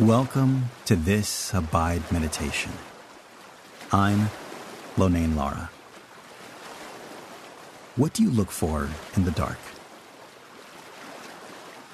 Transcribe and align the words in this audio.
Welcome 0.00 0.70
to 0.86 0.96
this 0.96 1.52
Abide 1.52 2.10
Meditation. 2.10 2.72
I'm 3.92 4.30
Lonane 4.96 5.36
Lara. 5.36 5.70
What 7.96 8.14
do 8.14 8.22
you 8.22 8.30
look 8.30 8.50
for 8.50 8.88
in 9.14 9.26
the 9.26 9.30
dark? 9.30 9.58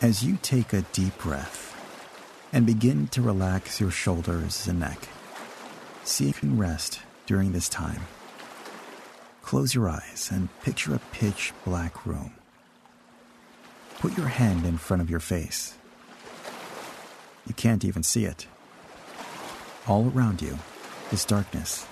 As 0.00 0.22
you 0.22 0.38
take 0.40 0.72
a 0.72 0.82
deep 0.92 1.18
breath 1.18 1.74
and 2.52 2.64
begin 2.64 3.08
to 3.08 3.22
relax 3.22 3.80
your 3.80 3.90
shoulders 3.90 4.68
and 4.68 4.78
neck, 4.78 5.08
see 6.04 6.28
if 6.28 6.44
you 6.44 6.50
can 6.50 6.58
rest 6.58 7.00
during 7.26 7.50
this 7.50 7.68
time. 7.68 8.02
Close 9.42 9.74
your 9.74 9.88
eyes 9.88 10.28
and 10.32 10.48
picture 10.62 10.94
a 10.94 11.00
pitch 11.10 11.52
black 11.64 12.06
room. 12.06 12.34
Put 13.98 14.16
your 14.16 14.28
hand 14.28 14.64
in 14.64 14.78
front 14.78 15.02
of 15.02 15.10
your 15.10 15.18
face 15.18 15.74
you 17.46 17.54
can't 17.54 17.84
even 17.84 18.02
see 18.02 18.24
it. 18.24 18.46
All 19.86 20.10
around 20.14 20.42
you 20.42 20.58
is 21.12 21.24
darkness. 21.24 21.86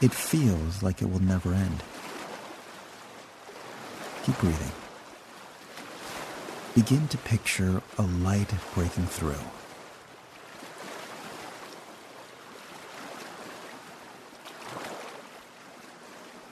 It 0.00 0.12
feels 0.12 0.82
like 0.82 1.02
it 1.02 1.10
will 1.10 1.22
never 1.22 1.52
end. 1.52 1.82
Keep 4.24 4.38
breathing. 4.38 4.72
Begin 6.74 7.08
to 7.08 7.18
picture 7.18 7.82
a 7.98 8.02
light 8.02 8.52
breaking 8.74 9.06
through. 9.06 9.44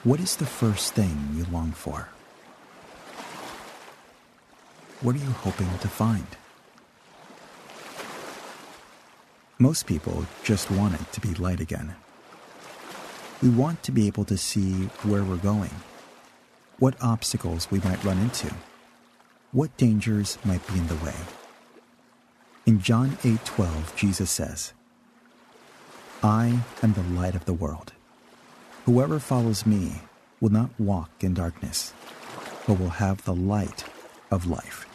What 0.03 0.19
is 0.19 0.35
the 0.35 0.45
first 0.45 0.93
thing 0.93 1.29
you 1.35 1.45
long 1.51 1.71
for? 1.71 2.09
What 5.01 5.15
are 5.15 5.19
you 5.19 5.31
hoping 5.31 5.67
to 5.79 5.87
find? 5.87 6.27
Most 9.61 9.87
people 9.87 10.25
just 10.41 10.71
want 10.71 10.95
it 10.95 11.11
to 11.11 11.19
be 11.19 11.33
light 11.33 11.59
again. 11.59 11.93
We 13.41 13.49
want 13.49 13.83
to 13.83 13.91
be 13.91 14.07
able 14.07 14.23
to 14.23 14.37
see 14.37 14.85
where 15.03 15.21
we're 15.21 15.35
going, 15.35 15.75
what 16.77 16.95
obstacles 17.01 17.69
we 17.69 17.79
might 17.81 18.01
run 18.05 18.19
into, 18.19 18.53
what 19.51 19.75
dangers 19.75 20.37
might 20.45 20.65
be 20.65 20.79
in 20.79 20.87
the 20.87 20.95
way. 20.95 21.15
In 22.65 22.81
John 22.81 23.17
8:12, 23.23 23.93
Jesus 23.97 24.31
says, 24.31 24.71
"I 26.23 26.63
am 26.81 26.93
the 26.93 27.03
light 27.03 27.35
of 27.35 27.43
the 27.43 27.53
world. 27.53 27.91
Whoever 28.85 29.19
follows 29.19 29.65
me 29.65 30.03
will 30.39 30.51
not 30.51 30.69
walk 30.79 31.11
in 31.19 31.33
darkness, 31.33 31.91
but 32.65 32.79
will 32.79 33.01
have 33.03 33.25
the 33.25 33.35
light 33.35 33.83
of 34.31 34.45
life." 34.45 34.85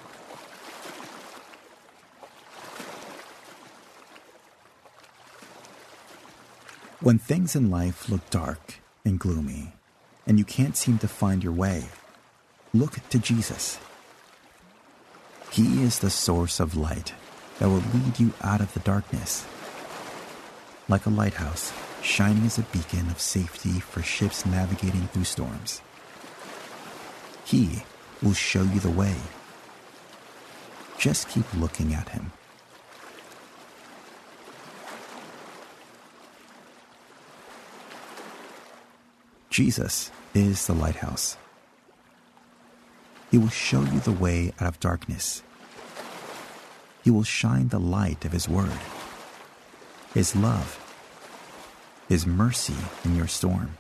When 7.04 7.18
things 7.18 7.54
in 7.54 7.70
life 7.70 8.08
look 8.08 8.30
dark 8.30 8.76
and 9.04 9.20
gloomy, 9.20 9.74
and 10.26 10.38
you 10.38 10.44
can't 10.46 10.74
seem 10.74 10.96
to 11.00 11.06
find 11.06 11.44
your 11.44 11.52
way, 11.52 11.84
look 12.72 12.96
to 13.10 13.18
Jesus. 13.18 13.78
He 15.50 15.82
is 15.82 15.98
the 15.98 16.08
source 16.08 16.60
of 16.60 16.78
light 16.78 17.12
that 17.58 17.68
will 17.68 17.84
lead 17.92 18.18
you 18.18 18.32
out 18.40 18.62
of 18.62 18.72
the 18.72 18.80
darkness. 18.80 19.44
Like 20.88 21.04
a 21.04 21.10
lighthouse, 21.10 21.74
shining 22.00 22.46
as 22.46 22.56
a 22.56 22.62
beacon 22.72 23.10
of 23.10 23.20
safety 23.20 23.80
for 23.80 24.00
ships 24.00 24.46
navigating 24.46 25.06
through 25.08 25.24
storms. 25.24 25.82
He 27.44 27.82
will 28.22 28.32
show 28.32 28.62
you 28.62 28.80
the 28.80 28.88
way. 28.88 29.16
Just 30.96 31.28
keep 31.28 31.44
looking 31.52 31.92
at 31.92 32.08
him. 32.08 32.32
Jesus 39.54 40.10
is 40.34 40.66
the 40.66 40.72
lighthouse. 40.72 41.36
He 43.30 43.38
will 43.38 43.50
show 43.50 43.82
you 43.82 44.00
the 44.00 44.10
way 44.10 44.52
out 44.58 44.66
of 44.66 44.80
darkness. 44.80 45.44
He 47.04 47.12
will 47.12 47.22
shine 47.22 47.68
the 47.68 47.78
light 47.78 48.24
of 48.24 48.32
His 48.32 48.48
Word, 48.48 48.80
His 50.12 50.34
love, 50.34 50.80
His 52.08 52.26
mercy 52.26 52.74
in 53.04 53.14
your 53.14 53.28
storm. 53.28 53.76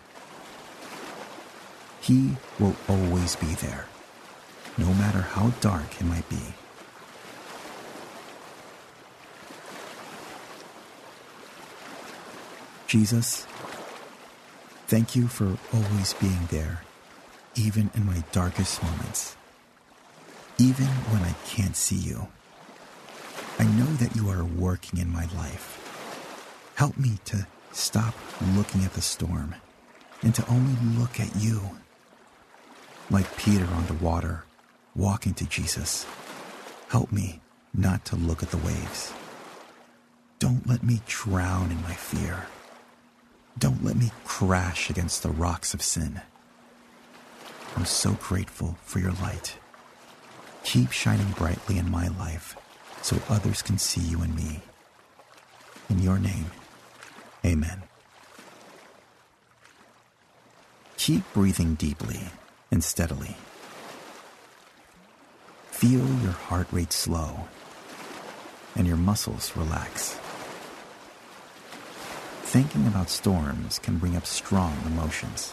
He 2.00 2.36
will 2.60 2.76
always 2.88 3.34
be 3.34 3.54
there, 3.54 3.86
no 4.78 4.94
matter 4.94 5.22
how 5.22 5.48
dark 5.60 6.00
it 6.00 6.04
might 6.04 6.28
be. 6.28 6.54
Jesus 12.86 13.44
Thank 14.86 15.16
you 15.16 15.28
for 15.28 15.56
always 15.72 16.12
being 16.14 16.46
there, 16.50 16.82
even 17.54 17.90
in 17.94 18.04
my 18.04 18.22
darkest 18.32 18.82
moments. 18.82 19.34
Even 20.58 20.86
when 20.86 21.22
I 21.22 21.34
can't 21.46 21.74
see 21.74 21.96
you. 21.96 22.28
I 23.58 23.64
know 23.64 23.86
that 23.96 24.14
you 24.14 24.28
are 24.28 24.44
working 24.44 25.00
in 25.00 25.10
my 25.10 25.26
life. 25.36 25.80
Help 26.74 26.98
me 26.98 27.12
to 27.26 27.46
stop 27.72 28.14
looking 28.54 28.84
at 28.84 28.92
the 28.92 29.00
storm 29.00 29.54
and 30.22 30.34
to 30.34 30.46
only 30.48 30.76
look 30.98 31.18
at 31.18 31.34
you. 31.36 31.60
Like 33.10 33.36
Peter 33.36 33.66
on 33.66 33.86
the 33.86 33.94
water, 33.94 34.44
walking 34.94 35.34
to 35.34 35.46
Jesus. 35.46 36.06
Help 36.88 37.10
me 37.10 37.40
not 37.72 38.04
to 38.06 38.16
look 38.16 38.42
at 38.42 38.50
the 38.50 38.58
waves. 38.58 39.12
Don't 40.38 40.66
let 40.66 40.82
me 40.82 41.00
drown 41.06 41.70
in 41.70 41.80
my 41.82 41.94
fear. 41.94 42.46
Don't 43.58 43.84
let 43.84 43.96
me 43.96 44.10
crash 44.24 44.90
against 44.90 45.22
the 45.22 45.30
rocks 45.30 45.74
of 45.74 45.82
sin. 45.82 46.20
I'm 47.76 47.84
so 47.84 48.12
grateful 48.12 48.76
for 48.82 48.98
your 48.98 49.12
light. 49.12 49.58
Keep 50.64 50.92
shining 50.92 51.30
brightly 51.32 51.78
in 51.78 51.90
my 51.90 52.08
life 52.08 52.56
so 53.02 53.16
others 53.28 53.62
can 53.62 53.78
see 53.78 54.00
you 54.00 54.22
in 54.22 54.34
me. 54.34 54.62
In 55.88 56.00
your 56.00 56.18
name, 56.18 56.46
amen. 57.44 57.82
Keep 60.96 61.32
breathing 61.32 61.74
deeply 61.74 62.20
and 62.70 62.82
steadily. 62.82 63.36
Feel 65.70 66.06
your 66.22 66.32
heart 66.32 66.66
rate 66.72 66.92
slow 66.92 67.46
and 68.74 68.86
your 68.86 68.96
muscles 68.96 69.54
relax. 69.56 70.18
Thinking 72.54 72.86
about 72.86 73.10
storms 73.10 73.80
can 73.80 73.98
bring 73.98 74.14
up 74.14 74.24
strong 74.24 74.78
emotions. 74.86 75.52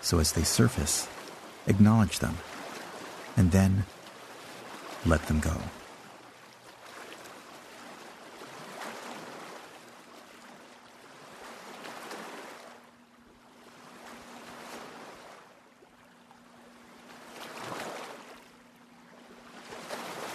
So 0.00 0.20
as 0.20 0.30
they 0.30 0.44
surface, 0.44 1.08
acknowledge 1.66 2.20
them, 2.20 2.36
and 3.36 3.50
then 3.50 3.84
let 5.04 5.26
them 5.26 5.40
go. 5.40 5.56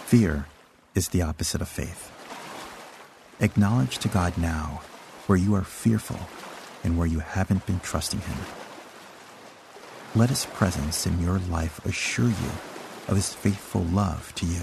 Fear 0.04 0.44
is 0.94 1.08
the 1.08 1.22
opposite 1.22 1.62
of 1.62 1.68
faith. 1.68 2.12
Acknowledge 3.40 3.96
to 4.00 4.08
God 4.08 4.36
now 4.36 4.82
where 5.30 5.38
you 5.38 5.54
are 5.54 5.62
fearful 5.62 6.18
and 6.82 6.98
where 6.98 7.06
you 7.06 7.20
haven't 7.20 7.64
been 7.64 7.78
trusting 7.78 8.18
Him. 8.18 8.36
Let 10.16 10.28
His 10.28 10.44
presence 10.44 11.06
in 11.06 11.22
your 11.22 11.38
life 11.38 11.78
assure 11.86 12.26
you 12.26 12.50
of 13.06 13.14
His 13.14 13.32
faithful 13.32 13.82
love 13.82 14.34
to 14.34 14.46
you. 14.46 14.62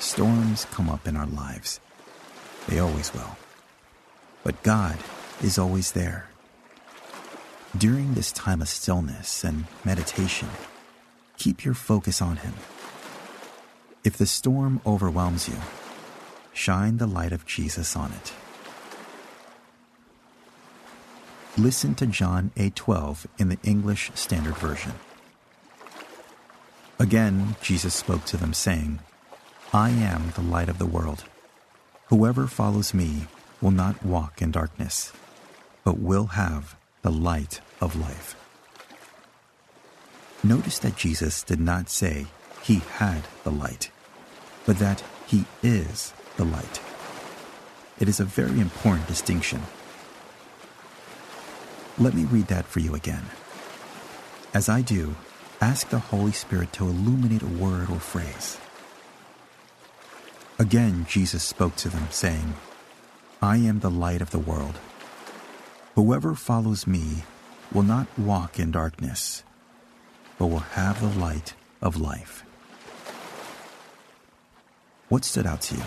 Storms 0.00 0.64
come 0.72 0.88
up 0.88 1.06
in 1.06 1.14
our 1.14 1.26
lives. 1.26 1.78
They 2.66 2.80
always 2.80 3.14
will. 3.14 3.36
But 4.46 4.62
God 4.62 4.96
is 5.42 5.58
always 5.58 5.90
there. 5.90 6.28
During 7.76 8.14
this 8.14 8.30
time 8.30 8.62
of 8.62 8.68
stillness 8.68 9.42
and 9.42 9.64
meditation, 9.84 10.46
keep 11.36 11.64
your 11.64 11.74
focus 11.74 12.22
on 12.22 12.36
Him. 12.36 12.54
If 14.04 14.16
the 14.16 14.24
storm 14.24 14.80
overwhelms 14.86 15.48
you, 15.48 15.56
shine 16.52 16.98
the 16.98 17.08
light 17.08 17.32
of 17.32 17.44
Jesus 17.44 17.96
on 17.96 18.12
it. 18.12 18.32
Listen 21.58 21.96
to 21.96 22.06
John 22.06 22.52
8:12 22.54 23.26
in 23.38 23.48
the 23.48 23.58
English 23.64 24.12
Standard 24.14 24.58
Version. 24.58 24.92
Again, 27.00 27.56
Jesus 27.60 27.96
spoke 27.96 28.24
to 28.26 28.36
them 28.36 28.54
saying, 28.54 29.00
I 29.74 29.90
am 29.90 30.30
the 30.36 30.40
light 30.40 30.68
of 30.68 30.78
the 30.78 30.86
world. 30.86 31.24
Whoever 32.10 32.46
follows 32.46 32.94
me 32.94 33.26
will 33.60 33.70
not 33.70 34.04
walk 34.04 34.42
in 34.42 34.50
darkness, 34.50 35.12
but 35.84 35.98
will 35.98 36.26
have 36.26 36.76
the 37.02 37.10
light 37.10 37.60
of 37.80 37.98
life. 37.98 38.34
Notice 40.42 40.78
that 40.80 40.96
Jesus 40.96 41.42
did 41.42 41.60
not 41.60 41.88
say 41.88 42.26
he 42.62 42.82
had 42.98 43.22
the 43.44 43.50
light, 43.50 43.90
but 44.64 44.78
that 44.78 45.02
he 45.26 45.44
is 45.62 46.12
the 46.36 46.44
light. 46.44 46.80
It 47.98 48.08
is 48.08 48.20
a 48.20 48.24
very 48.24 48.60
important 48.60 49.06
distinction. 49.06 49.62
Let 51.98 52.14
me 52.14 52.24
read 52.24 52.48
that 52.48 52.66
for 52.66 52.80
you 52.80 52.94
again. 52.94 53.24
As 54.52 54.68
I 54.68 54.82
do, 54.82 55.16
ask 55.60 55.88
the 55.88 55.98
Holy 55.98 56.32
Spirit 56.32 56.72
to 56.74 56.84
illuminate 56.84 57.42
a 57.42 57.46
word 57.46 57.88
or 57.90 57.98
phrase. 57.98 58.58
Again, 60.58 61.06
Jesus 61.08 61.42
spoke 61.42 61.76
to 61.76 61.88
them, 61.88 62.08
saying, 62.10 62.54
I 63.42 63.58
am 63.58 63.80
the 63.80 63.90
light 63.90 64.22
of 64.22 64.30
the 64.30 64.38
world. 64.38 64.78
Whoever 65.94 66.34
follows 66.34 66.86
me 66.86 67.24
will 67.72 67.82
not 67.82 68.06
walk 68.18 68.58
in 68.58 68.70
darkness, 68.70 69.42
but 70.38 70.46
will 70.46 70.60
have 70.60 71.00
the 71.00 71.20
light 71.20 71.54
of 71.82 72.00
life. 72.00 72.44
What 75.08 75.24
stood 75.24 75.46
out 75.46 75.60
to 75.62 75.76
you? 75.76 75.82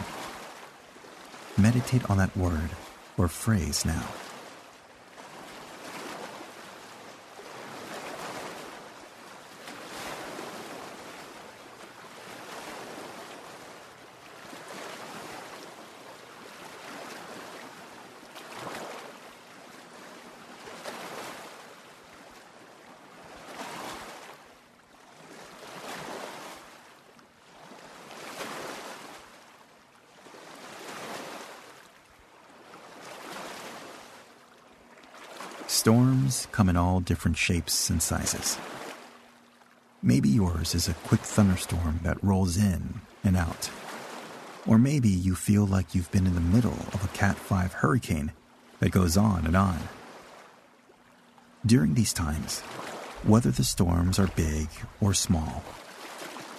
Meditate 1.58 2.10
on 2.10 2.18
that 2.18 2.38
word 2.38 2.70
or 3.18 3.28
phrase 3.28 3.84
now. 3.84 4.04
Storms 35.80 36.46
come 36.52 36.68
in 36.68 36.76
all 36.76 37.00
different 37.00 37.38
shapes 37.38 37.90
and 37.90 38.04
sizes. 38.04 38.58
Maybe 40.04 40.28
yours 40.28 40.76
is 40.76 40.90
a 40.90 40.94
quick 40.94 41.22
thunderstorm 41.22 42.02
that 42.04 42.22
rolls 42.22 42.58
in 42.58 43.00
and 43.24 43.38
out. 43.38 43.70
Or 44.68 44.78
maybe 44.78 45.08
you 45.08 45.36
feel 45.36 45.66
like 45.66 45.96
you've 45.96 46.12
been 46.12 46.28
in 46.28 46.36
the 46.36 46.42
middle 46.42 46.78
of 46.92 47.06
a 47.06 47.18
Cat 47.18 47.38
5 47.38 47.72
hurricane 47.72 48.34
that 48.82 48.92
goes 48.92 49.16
on 49.16 49.46
and 49.46 49.56
on. 49.56 49.80
During 51.66 51.94
these 51.94 52.12
times, 52.12 52.60
whether 53.24 53.50
the 53.50 53.64
storms 53.64 54.20
are 54.20 54.28
big 54.36 54.68
or 55.00 55.14
small, 55.14 55.64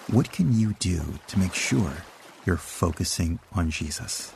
what 0.06 0.32
can 0.32 0.58
you 0.58 0.76
do 0.78 1.02
to 1.26 1.38
make 1.38 1.52
sure 1.52 1.92
you're 2.46 2.56
focusing 2.56 3.38
on 3.52 3.70
Jesus? 3.70 4.32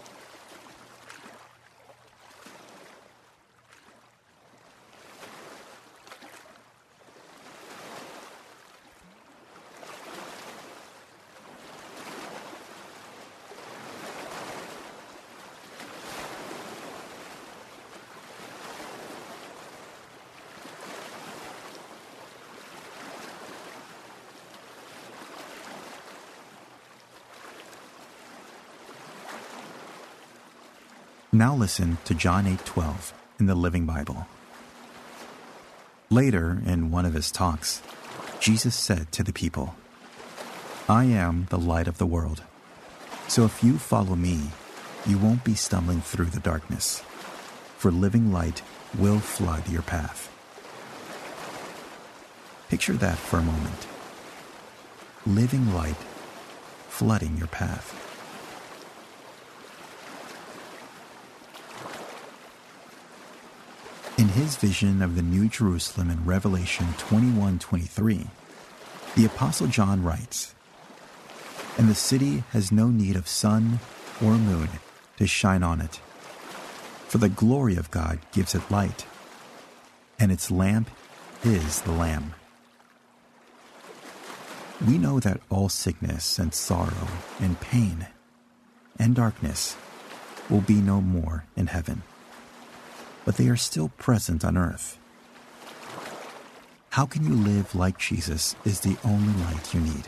Now 31.34 31.52
listen 31.52 31.98
to 32.04 32.14
John 32.14 32.46
8:12 32.46 33.12
in 33.40 33.46
the 33.46 33.56
Living 33.56 33.86
Bible. 33.86 34.28
Later, 36.08 36.62
in 36.64 36.92
one 36.92 37.04
of 37.04 37.14
his 37.14 37.32
talks, 37.32 37.82
Jesus 38.38 38.76
said 38.76 39.10
to 39.10 39.24
the 39.24 39.32
people, 39.32 39.74
I 40.88 41.06
am 41.06 41.48
the 41.50 41.58
light 41.58 41.88
of 41.88 41.98
the 41.98 42.06
world. 42.06 42.44
So 43.26 43.44
if 43.44 43.64
you 43.64 43.78
follow 43.78 44.14
me, 44.14 44.52
you 45.04 45.18
won't 45.18 45.42
be 45.42 45.56
stumbling 45.56 46.02
through 46.02 46.30
the 46.30 46.38
darkness, 46.38 47.02
for 47.78 47.90
living 47.90 48.30
light 48.30 48.62
will 48.96 49.18
flood 49.18 49.68
your 49.68 49.82
path. 49.82 50.30
Picture 52.68 52.96
that 52.98 53.18
for 53.18 53.40
a 53.40 53.42
moment. 53.42 53.88
Living 55.26 55.74
light 55.74 55.98
flooding 56.88 57.36
your 57.36 57.48
path. 57.48 58.13
His 64.34 64.56
vision 64.56 65.00
of 65.00 65.14
the 65.14 65.22
New 65.22 65.48
Jerusalem 65.48 66.10
in 66.10 66.24
Revelation 66.24 66.92
21:23, 66.98 68.26
the 69.14 69.24
apostle 69.24 69.68
John 69.68 70.02
writes, 70.02 70.54
"And 71.78 71.88
the 71.88 71.94
city 71.94 72.42
has 72.50 72.72
no 72.72 72.88
need 72.88 73.14
of 73.14 73.28
sun 73.28 73.78
or 74.20 74.36
moon 74.36 74.70
to 75.18 75.28
shine 75.28 75.62
on 75.62 75.80
it, 75.80 76.00
for 77.06 77.18
the 77.18 77.28
glory 77.28 77.76
of 77.76 77.92
God 77.92 78.18
gives 78.32 78.56
it 78.56 78.72
light, 78.72 79.06
and 80.18 80.32
its 80.32 80.50
lamp 80.50 80.90
is 81.44 81.82
the 81.82 81.92
Lamb." 81.92 82.34
We 84.84 84.98
know 84.98 85.20
that 85.20 85.42
all 85.48 85.68
sickness 85.68 86.40
and 86.40 86.52
sorrow 86.52 87.06
and 87.38 87.60
pain 87.60 88.08
and 88.98 89.14
darkness 89.14 89.76
will 90.50 90.60
be 90.60 90.80
no 90.80 91.00
more 91.00 91.44
in 91.54 91.68
heaven 91.68 92.02
but 93.24 93.36
they 93.36 93.48
are 93.48 93.56
still 93.56 93.88
present 93.98 94.44
on 94.44 94.56
earth. 94.56 94.98
How 96.90 97.06
can 97.06 97.24
you 97.24 97.34
live 97.34 97.74
like 97.74 97.98
Jesus 97.98 98.54
is 98.64 98.80
the 98.80 98.96
only 99.04 99.32
light 99.44 99.74
you 99.74 99.80
need. 99.80 100.06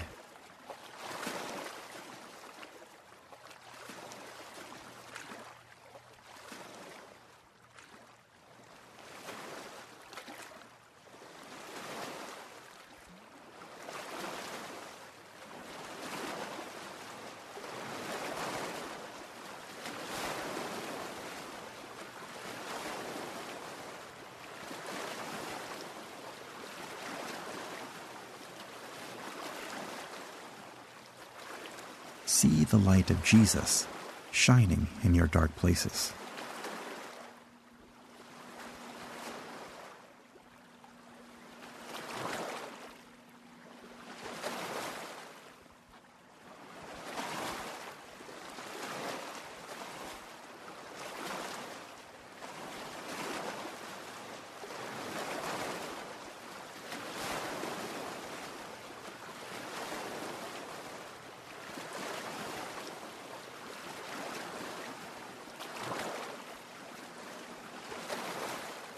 See 32.37 32.65
the 32.65 32.77
light 32.77 33.09
of 33.11 33.25
Jesus 33.25 33.87
shining 34.31 34.87
in 35.03 35.15
your 35.15 35.27
dark 35.27 35.57
places. 35.57 36.13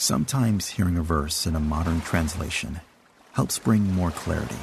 Sometimes 0.08 0.70
hearing 0.70 0.96
a 0.96 1.02
verse 1.02 1.46
in 1.46 1.54
a 1.54 1.60
modern 1.60 2.00
translation 2.00 2.80
helps 3.32 3.58
bring 3.58 3.92
more 3.92 4.10
clarity. 4.10 4.56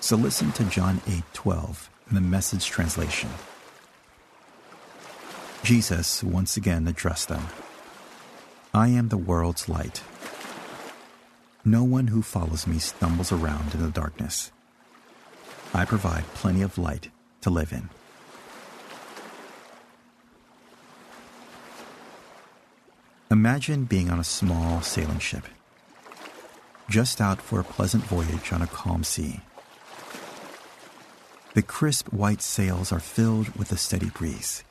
So 0.00 0.16
listen 0.16 0.52
to 0.52 0.64
John 0.64 1.00
8:12 1.06 1.88
in 2.10 2.14
the 2.14 2.20
Message 2.20 2.66
translation. 2.66 3.30
Jesus 5.62 6.22
once 6.22 6.58
again 6.58 6.86
addressed 6.86 7.28
them. 7.28 7.46
I 8.74 8.88
am 8.88 9.08
the 9.08 9.16
world's 9.16 9.66
light. 9.66 10.02
No 11.64 11.82
one 11.82 12.08
who 12.08 12.20
follows 12.20 12.66
me 12.66 12.78
stumbles 12.78 13.32
around 13.32 13.72
in 13.72 13.80
the 13.80 13.88
darkness. 13.88 14.50
I 15.72 15.86
provide 15.86 16.34
plenty 16.34 16.60
of 16.60 16.76
light 16.76 17.08
to 17.40 17.48
live 17.48 17.72
in. 17.72 17.88
Imagine 23.40 23.84
being 23.84 24.10
on 24.10 24.20
a 24.20 24.32
small 24.38 24.82
sailing 24.82 25.18
ship, 25.18 25.44
just 26.90 27.22
out 27.22 27.40
for 27.40 27.58
a 27.58 27.64
pleasant 27.64 28.04
voyage 28.04 28.52
on 28.52 28.60
a 28.60 28.66
calm 28.66 29.02
sea. 29.02 29.40
The 31.54 31.62
crisp 31.62 32.12
white 32.12 32.42
sails 32.42 32.92
are 32.92 33.00
filled 33.00 33.56
with 33.56 33.72
a 33.72 33.78
steady 33.78 34.10
breeze. 34.10 34.62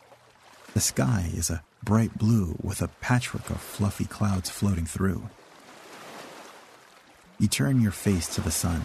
The 0.76 0.82
sky 0.82 1.32
is 1.34 1.50
a 1.50 1.64
bright 1.84 2.16
blue 2.20 2.60
with 2.62 2.84
a 2.84 2.90
patchwork 3.02 3.50
of 3.50 3.60
fluffy 3.60 4.06
clouds 4.06 4.52
floating 4.52 4.86
through. 4.86 5.28
You 7.40 7.48
turn 7.48 7.82
your 7.82 7.92
face 7.92 8.28
to 8.36 8.42
the 8.42 8.52
sun, 8.52 8.84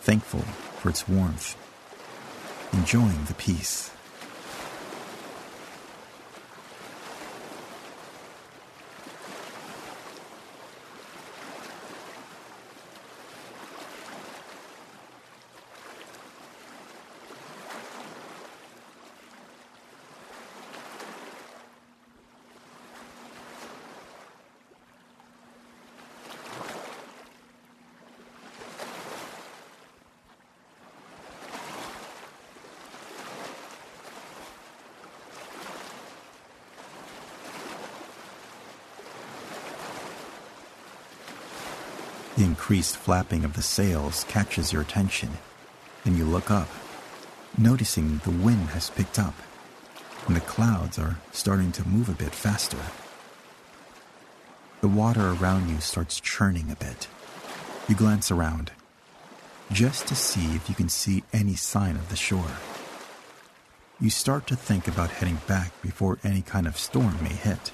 thankful 0.00 0.46
for 0.80 0.88
its 0.88 1.06
warmth, 1.06 1.58
enjoying 2.72 3.26
the 3.26 3.34
peace. 3.34 3.90
The 42.38 42.44
increased 42.44 42.96
flapping 42.96 43.44
of 43.44 43.54
the 43.54 43.62
sails 43.62 44.22
catches 44.28 44.72
your 44.72 44.82
attention, 44.82 45.30
and 46.04 46.16
you 46.16 46.24
look 46.24 46.52
up, 46.52 46.68
noticing 47.58 48.18
the 48.18 48.30
wind 48.30 48.68
has 48.68 48.90
picked 48.90 49.18
up, 49.18 49.34
and 50.28 50.36
the 50.36 50.40
clouds 50.40 51.00
are 51.00 51.18
starting 51.32 51.72
to 51.72 51.88
move 51.88 52.08
a 52.08 52.12
bit 52.12 52.32
faster. 52.32 52.78
The 54.82 54.86
water 54.86 55.30
around 55.32 55.68
you 55.68 55.80
starts 55.80 56.20
churning 56.20 56.70
a 56.70 56.76
bit. 56.76 57.08
You 57.88 57.96
glance 57.96 58.30
around, 58.30 58.70
just 59.72 60.06
to 60.06 60.14
see 60.14 60.54
if 60.54 60.68
you 60.68 60.76
can 60.76 60.88
see 60.88 61.24
any 61.32 61.56
sign 61.56 61.96
of 61.96 62.08
the 62.08 62.14
shore. 62.14 62.52
You 64.00 64.10
start 64.10 64.46
to 64.46 64.54
think 64.54 64.86
about 64.86 65.10
heading 65.10 65.40
back 65.48 65.72
before 65.82 66.20
any 66.22 66.42
kind 66.42 66.68
of 66.68 66.78
storm 66.78 67.20
may 67.20 67.34
hit. 67.34 67.72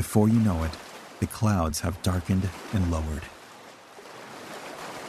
Before 0.00 0.30
you 0.30 0.40
know 0.40 0.62
it, 0.62 0.70
the 1.18 1.26
clouds 1.26 1.80
have 1.80 2.00
darkened 2.00 2.48
and 2.72 2.90
lowered. 2.90 3.24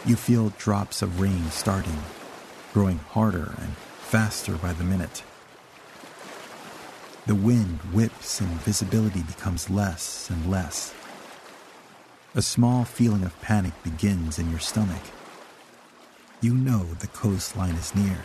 You 0.06 0.18
feel 0.18 0.50
drops 0.58 1.02
of 1.02 1.22
rain 1.22 1.50
starting, 1.50 2.04
growing 2.74 2.98
harder 2.98 3.56
and 3.58 3.78
faster 4.02 4.58
by 4.58 4.74
the 4.74 4.84
minute. 4.84 5.24
The 7.26 7.36
wind 7.36 7.80
whips 7.94 8.42
and 8.42 8.50
visibility 8.64 9.22
becomes 9.22 9.70
less 9.70 10.30
and 10.30 10.52
less. 10.52 10.94
A 12.36 12.42
small 12.42 12.84
feeling 12.84 13.24
of 13.24 13.40
panic 13.40 13.82
begins 13.84 14.40
in 14.40 14.50
your 14.50 14.60
stomach. 14.60 15.04
You 16.42 16.54
know 16.54 16.84
the 17.00 17.08
coastline 17.08 17.76
is 17.76 17.96
near, 17.96 18.20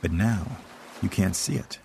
but 0.00 0.10
now 0.10 0.46
you 1.02 1.10
can't 1.10 1.36
see 1.36 1.56
it. 1.56 1.80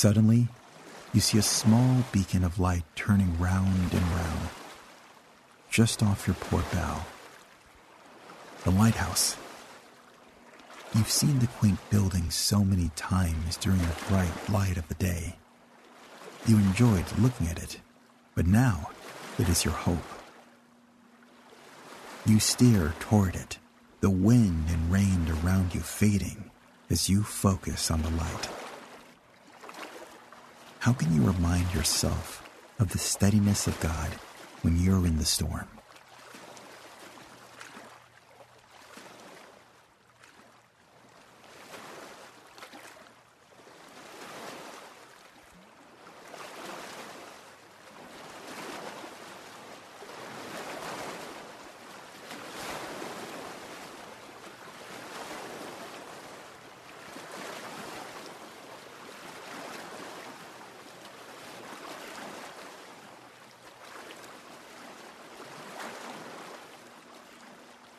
Suddenly, 0.00 0.48
you 1.12 1.20
see 1.20 1.36
a 1.36 1.42
small 1.42 2.04
beacon 2.10 2.42
of 2.42 2.58
light 2.58 2.84
turning 2.96 3.38
round 3.38 3.92
and 3.92 4.02
round, 4.12 4.48
just 5.70 6.02
off 6.02 6.26
your 6.26 6.36
port 6.36 6.64
bow. 6.72 7.04
The 8.64 8.70
lighthouse. 8.70 9.36
You've 10.94 11.10
seen 11.10 11.38
the 11.38 11.48
quaint 11.48 11.78
building 11.90 12.30
so 12.30 12.64
many 12.64 12.90
times 12.96 13.58
during 13.58 13.80
the 13.80 13.96
bright 14.08 14.48
light 14.48 14.78
of 14.78 14.88
the 14.88 14.94
day. 14.94 15.36
You 16.46 16.56
enjoyed 16.56 17.04
looking 17.18 17.48
at 17.48 17.62
it, 17.62 17.78
but 18.34 18.46
now 18.46 18.88
it 19.38 19.50
is 19.50 19.66
your 19.66 19.74
hope. 19.74 20.08
You 22.24 22.40
steer 22.40 22.94
toward 23.00 23.34
it, 23.34 23.58
the 24.00 24.08
wind 24.08 24.64
and 24.70 24.90
rain 24.90 25.26
around 25.44 25.74
you 25.74 25.82
fading 25.82 26.50
as 26.88 27.10
you 27.10 27.22
focus 27.22 27.90
on 27.90 28.00
the 28.00 28.08
light. 28.08 28.48
How 30.80 30.94
can 30.94 31.14
you 31.14 31.22
remind 31.22 31.74
yourself 31.74 32.42
of 32.78 32.88
the 32.88 32.96
steadiness 32.96 33.66
of 33.66 33.78
God 33.80 34.08
when 34.62 34.80
you're 34.80 35.06
in 35.06 35.18
the 35.18 35.26
storm? 35.26 35.79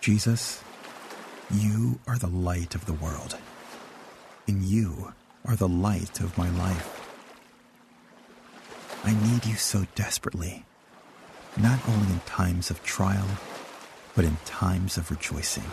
Jesus, 0.01 0.63
you 1.53 1.99
are 2.07 2.17
the 2.17 2.27
light 2.27 2.75
of 2.75 2.85
the 2.85 2.93
world. 2.93 3.37
and 4.47 4.63
you 4.63 5.13
are 5.45 5.55
the 5.55 5.67
light 5.67 6.19
of 6.19 6.37
my 6.37 6.49
life. 6.49 7.13
I 9.03 9.13
need 9.13 9.45
you 9.45 9.55
so 9.55 9.85
desperately, 9.95 10.65
not 11.57 11.79
only 11.87 12.11
in 12.13 12.19
times 12.21 12.69
of 12.69 12.83
trial, 12.83 13.27
but 14.15 14.25
in 14.25 14.37
times 14.45 14.97
of 14.97 15.09
rejoicing. 15.11 15.63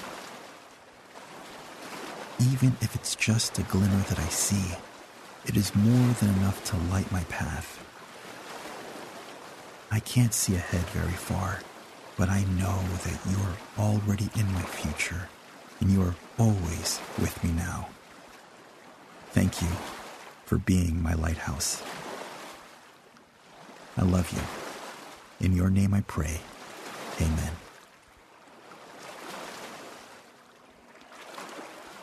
Even 2.40 2.76
if 2.80 2.94
it's 2.94 3.16
just 3.16 3.58
a 3.58 3.62
glimmer 3.62 4.02
that 4.08 4.18
I 4.18 4.28
see, 4.28 4.76
it 5.47 5.56
is 5.56 5.75
more 5.75 6.12
than 6.14 6.30
enough 6.37 6.62
to 6.66 6.76
light 6.92 7.11
my 7.11 7.25
path. 7.25 7.85
I 9.90 10.00
can't 10.00 10.35
see 10.35 10.54
ahead 10.54 10.85
very 10.90 11.12
far 11.12 11.61
but 12.18 12.28
I 12.28 12.42
know 12.58 12.82
that 13.04 13.18
you're 13.30 13.87
already 13.87 14.28
in 14.34 14.52
my 14.52 14.62
future 14.62 15.28
and 15.80 15.90
you 15.90 16.02
are 16.02 16.16
always 16.38 17.00
with 17.18 17.42
me 17.44 17.52
now. 17.52 17.88
Thank 19.30 19.62
you 19.62 19.68
for 20.44 20.58
being 20.58 21.00
my 21.00 21.14
lighthouse. 21.14 21.80
I 23.96 24.02
love 24.02 24.32
you. 24.32 25.46
In 25.46 25.54
your 25.54 25.70
name 25.70 25.94
I 25.94 26.00
pray. 26.02 26.40
Amen. 27.20 27.52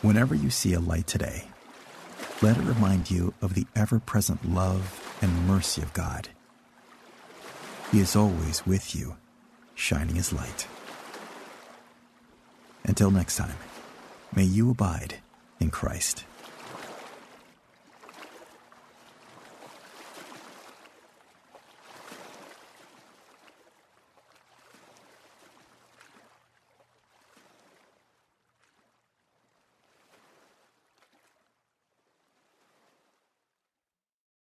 Whenever 0.00 0.34
you 0.34 0.50
see 0.50 0.72
a 0.72 0.80
light 0.80 1.06
today, 1.06 1.48
let 2.40 2.56
it 2.56 2.62
remind 2.62 3.10
you 3.10 3.34
of 3.42 3.54
the 3.54 3.66
ever 3.74 3.98
present 3.98 4.48
love 4.48 5.18
and 5.20 5.46
mercy 5.46 5.82
of 5.82 5.92
God. 5.92 6.28
He 7.92 8.00
is 8.00 8.16
always 8.16 8.66
with 8.66 8.94
you, 8.94 9.16
shining 9.76 10.16
his 10.16 10.32
light. 10.32 10.66
Until 12.84 13.12
next 13.12 13.36
time, 13.36 13.56
may 14.34 14.44
you 14.44 14.70
abide 14.70 15.16
in 15.60 15.70
Christ. 15.70 16.24